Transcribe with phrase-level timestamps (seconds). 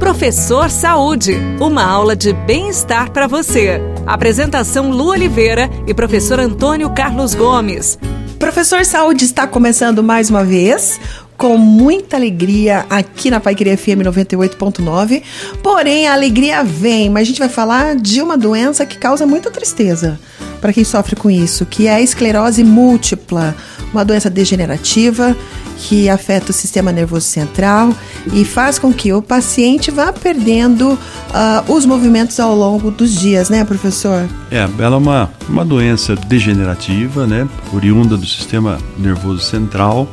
[0.00, 3.82] Professor Saúde, uma aula de bem-estar para você.
[4.06, 7.98] Apresentação Lu Oliveira e professor Antônio Carlos Gomes.
[8.38, 10.98] Professor Saúde está começando mais uma vez
[11.36, 15.22] com muita alegria aqui na Paiqueria FM 98.9.
[15.62, 19.50] Porém, a alegria vem, mas a gente vai falar de uma doença que causa muita
[19.50, 20.18] tristeza
[20.60, 23.54] para quem sofre com isso, que é a esclerose múltipla,
[23.92, 25.36] uma doença degenerativa
[25.80, 27.94] que afeta o sistema nervoso central
[28.32, 33.48] e faz com que o paciente vá perdendo uh, os movimentos ao longo dos dias,
[33.48, 34.28] né, professor?
[34.50, 40.06] É, ela é uma, uma doença degenerativa, né, oriunda do sistema nervoso central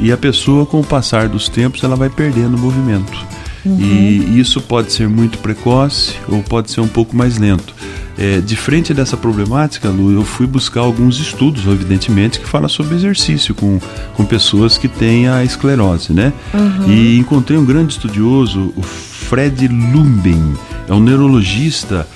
[0.00, 3.24] e a pessoa, com o passar dos tempos, ela vai perdendo o movimento.
[3.64, 3.78] Uhum.
[3.78, 7.72] E isso pode ser muito precoce ou pode ser um pouco mais lento.
[8.18, 12.94] É, de frente dessa problemática, Lu, eu fui buscar alguns estudos, evidentemente, que falam sobre
[12.94, 13.80] exercício com,
[14.14, 16.32] com pessoas que têm a esclerose, né?
[16.52, 16.90] Uhum.
[16.90, 20.52] E encontrei um grande estudioso, o Fred Lumben,
[20.86, 22.06] é um neurologista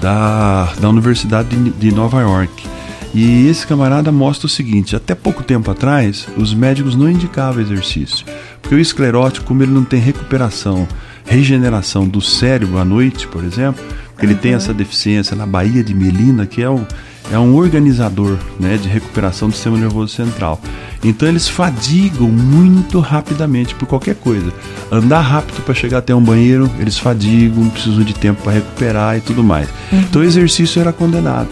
[0.00, 2.76] da, da Universidade de, de Nova York.
[3.14, 8.26] E esse camarada mostra o seguinte: até pouco tempo atrás, os médicos não indicavam exercício,
[8.60, 10.86] porque o esclerótico, como ele não tem recuperação,
[11.24, 13.82] regeneração do cérebro à noite, por exemplo,
[14.24, 14.38] ele uhum.
[14.38, 16.84] tem essa deficiência na baía de mielina, que é um,
[17.30, 20.60] é um organizador né, de recuperação do sistema nervoso central.
[21.04, 24.52] Então eles fadigam muito rapidamente por qualquer coisa.
[24.90, 29.20] Andar rápido para chegar até um banheiro, eles fadigam, precisam de tempo para recuperar e
[29.20, 29.68] tudo mais.
[29.92, 30.00] Uhum.
[30.00, 31.48] Então o exercício era condenado.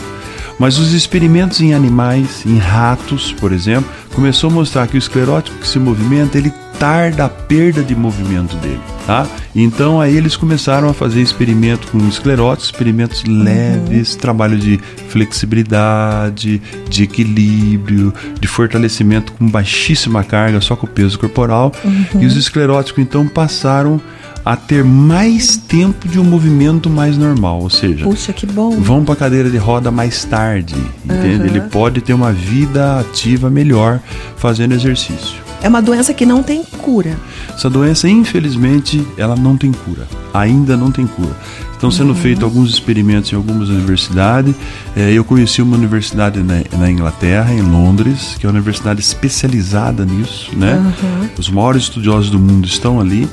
[0.59, 5.59] Mas os experimentos em animais, em ratos, por exemplo, começou a mostrar que o esclerótico
[5.59, 9.27] que se movimenta, ele tarda a perda de movimento dele, tá?
[9.55, 13.43] Então aí eles começaram a fazer experimento com escleróticos, experimentos uhum.
[13.43, 21.19] leves, trabalho de flexibilidade, de equilíbrio, de fortalecimento com baixíssima carga, só com o peso
[21.19, 21.73] corporal.
[21.85, 22.23] Uhum.
[22.23, 24.01] E os escleróticos então passaram
[24.45, 28.79] a ter mais tempo de um movimento mais normal, ou seja, Puxa, que bom.
[28.79, 31.41] vão para a cadeira de roda mais tarde, entende?
[31.41, 31.47] Uhum.
[31.47, 34.01] Ele pode ter uma vida ativa melhor
[34.37, 35.44] fazendo exercício.
[35.65, 37.19] É uma doença que não tem cura.
[37.49, 40.07] Essa doença, infelizmente, ela não tem cura.
[40.35, 41.35] Ainda não tem cura.
[41.73, 42.15] Estão sendo uhum.
[42.15, 44.55] feitos alguns experimentos em algumas universidades.
[44.95, 50.05] É, eu conheci uma universidade na, na, Inglaterra, em Londres, que é uma universidade especializada
[50.05, 50.75] nisso, né?
[50.75, 51.29] Uhum.
[51.39, 53.27] Os maiores estudiosos do mundo estão ali,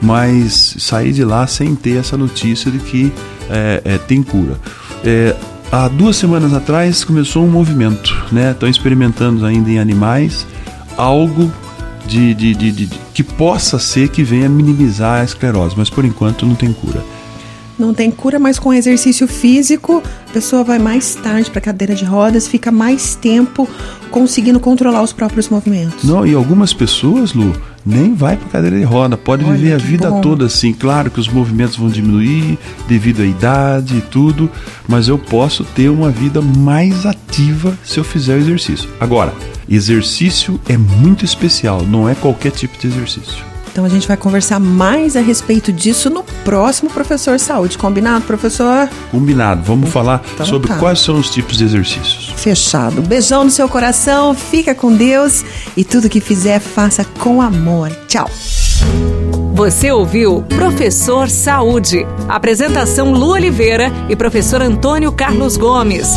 [0.00, 3.12] mas saí de lá sem ter essa notícia de que
[3.50, 4.56] é, é, tem cura.
[5.04, 5.34] É,
[5.72, 8.52] há duas semanas atrás começou um movimento, né?
[8.52, 10.46] Estão experimentando ainda em animais
[10.96, 11.50] algo
[12.06, 16.46] de, de, de, de, que possa ser que venha minimizar a esclerose, mas por enquanto
[16.46, 17.02] não tem cura.
[17.78, 21.94] Não tem cura, mas com exercício físico, a pessoa vai mais tarde para a cadeira
[21.94, 23.68] de rodas, fica mais tempo
[24.10, 26.04] conseguindo controlar os próprios movimentos.
[26.04, 27.52] Não, e algumas pessoas, Lu,
[27.84, 30.20] nem vai para cadeira de roda, pode Olha, viver a vida bom.
[30.20, 30.72] toda assim.
[30.72, 34.50] Claro que os movimentos vão diminuir devido à idade e tudo,
[34.86, 38.88] mas eu posso ter uma vida mais ativa se eu fizer o exercício.
[39.00, 39.32] Agora,
[39.74, 43.52] exercício é muito especial, não é qualquer tipo de exercício.
[43.72, 47.78] Então a gente vai conversar mais a respeito disso no próximo Professor Saúde.
[47.78, 48.88] Combinado, professor?
[49.10, 49.62] Combinado.
[49.62, 50.78] Vamos falar então, sobre tá.
[50.78, 52.34] quais são os tipos de exercícios.
[52.36, 53.00] Fechado.
[53.00, 55.42] Beijão no seu coração, fica com Deus
[55.74, 57.90] e tudo que fizer, faça com amor.
[58.06, 58.28] Tchau.
[59.54, 62.06] Você ouviu Professor Saúde.
[62.28, 66.08] Apresentação Lu Oliveira e professor Antônio Carlos Gomes.